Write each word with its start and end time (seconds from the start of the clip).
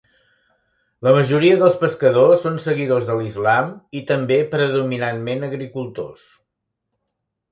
La 1.07 1.11
majoria 1.15 1.57
dels 1.63 1.75
pescadors 1.81 2.41
són 2.45 2.55
seguidors 2.63 3.05
de 3.09 3.17
l'Islam 3.19 3.69
i 4.01 4.03
també 4.13 4.39
predominantment 4.55 5.47
agricultors. 5.49 6.25